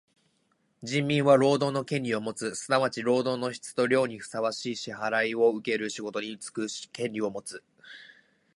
[0.81, 2.55] 人民は労働の権利をもつ。
[2.55, 7.63] すなわち労働の質と量にふさわしい支払をうける仕事につく権利をもつ。